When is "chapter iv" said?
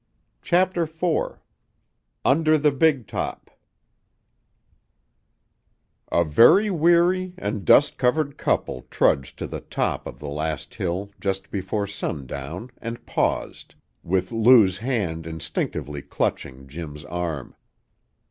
0.41-1.37